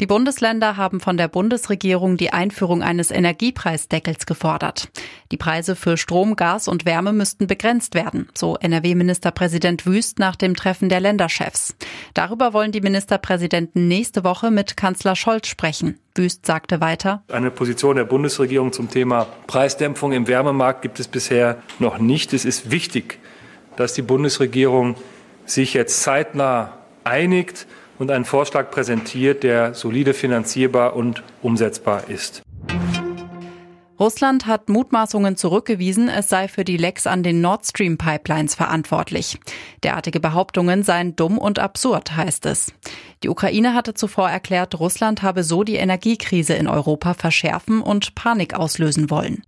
[0.00, 4.90] Die Bundesländer haben von der Bundesregierung die Einführung eines Energiepreisdeckels gefordert.
[5.32, 10.54] Die Preise für Strom, Gas und Wärme müssten begrenzt werden, so NRW-Ministerpräsident Wüst nach dem
[10.54, 11.74] Treffen der Länderchefs.
[12.14, 15.98] Darüber wollen die Ministerpräsidenten nächste Woche mit Kanzler Scholz sprechen.
[16.14, 17.24] Wüst sagte weiter.
[17.26, 22.32] Eine Position der Bundesregierung zum Thema Preisdämpfung im Wärmemarkt gibt es bisher noch nicht.
[22.32, 23.18] Es ist wichtig,
[23.74, 24.94] dass die Bundesregierung
[25.44, 27.66] sich jetzt zeitnah einigt
[27.98, 32.42] und einen Vorschlag präsentiert, der solide finanzierbar und umsetzbar ist.
[34.00, 39.40] Russland hat Mutmaßungen zurückgewiesen, es sei für die Lecks an den Nord Stream Pipelines verantwortlich.
[39.82, 42.72] Derartige Behauptungen seien dumm und absurd, heißt es.
[43.24, 48.54] Die Ukraine hatte zuvor erklärt, Russland habe so die Energiekrise in Europa verschärfen und Panik
[48.54, 49.42] auslösen wollen.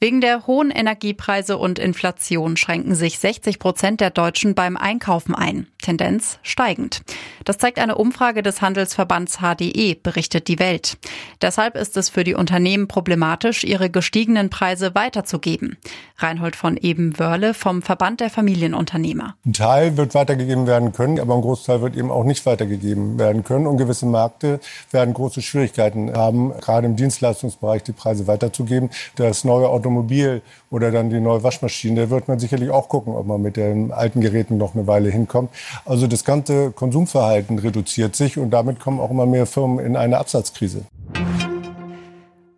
[0.00, 5.66] Wegen der hohen Energiepreise und Inflation schränken sich 60 Prozent der Deutschen beim Einkaufen ein.
[5.88, 7.02] Tendenz steigend.
[7.44, 10.98] Das zeigt eine Umfrage des Handelsverbands HDE, berichtet die Welt.
[11.42, 15.78] Deshalb ist es für die Unternehmen problematisch, ihre gestiegenen Preise weiterzugeben.
[16.18, 19.34] Reinhold von Eben-Wörle vom Verband der Familienunternehmer.
[19.44, 23.42] Ein Teil wird weitergegeben werden können, aber ein Großteil wird eben auch nicht weitergegeben werden
[23.42, 23.66] können.
[23.66, 28.90] Und gewisse Märkte werden große Schwierigkeiten haben, gerade im Dienstleistungsbereich die Preise weiterzugeben.
[29.16, 33.14] Das neue Auto Automobil oder dann die neue Waschmaschine, da wird man sicherlich auch gucken,
[33.14, 35.50] ob man mit den alten Geräten noch eine Weile hinkommt.
[35.84, 40.18] Also das ganze Konsumverhalten reduziert sich und damit kommen auch immer mehr Firmen in eine
[40.18, 40.84] Absatzkrise.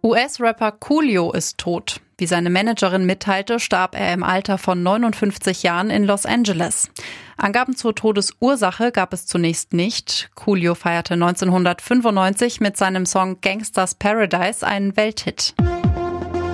[0.03, 2.01] US-Rapper Coolio ist tot.
[2.17, 6.91] Wie seine Managerin mitteilte, starb er im Alter von 59 Jahren in Los Angeles.
[7.37, 10.31] Angaben zur Todesursache gab es zunächst nicht.
[10.35, 15.55] Coolio feierte 1995 mit seinem Song Gangsters Paradise einen Welthit.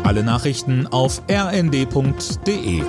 [0.04, 2.82] Alle Nachrichten auf rnd.de